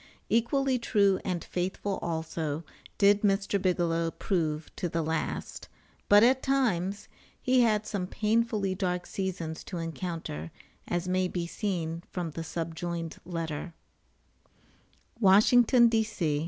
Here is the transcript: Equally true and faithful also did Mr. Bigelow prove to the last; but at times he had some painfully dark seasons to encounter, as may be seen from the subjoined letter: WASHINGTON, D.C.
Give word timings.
Equally 0.29 0.79
true 0.79 1.19
and 1.23 1.43
faithful 1.43 1.99
also 2.01 2.63
did 2.97 3.21
Mr. 3.21 3.61
Bigelow 3.61 4.09
prove 4.09 4.75
to 4.77 4.89
the 4.89 5.03
last; 5.03 5.69
but 6.09 6.23
at 6.23 6.41
times 6.41 7.07
he 7.39 7.61
had 7.61 7.85
some 7.85 8.07
painfully 8.07 8.73
dark 8.73 9.05
seasons 9.05 9.63
to 9.65 9.77
encounter, 9.77 10.49
as 10.87 11.07
may 11.07 11.27
be 11.27 11.45
seen 11.45 12.01
from 12.09 12.31
the 12.31 12.43
subjoined 12.43 13.19
letter: 13.25 13.75
WASHINGTON, 15.19 15.87
D.C. 15.89 16.39